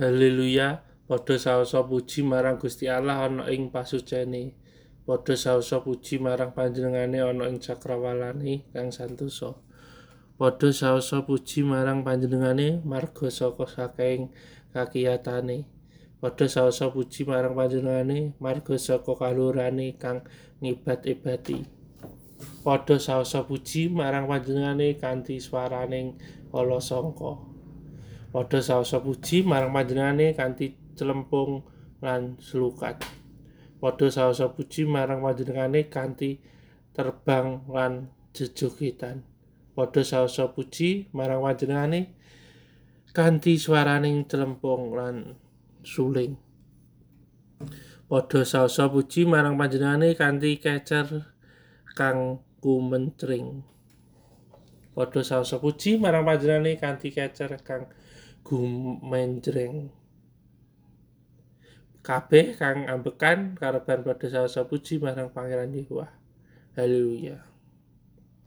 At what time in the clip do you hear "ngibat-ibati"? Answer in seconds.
20.64-21.60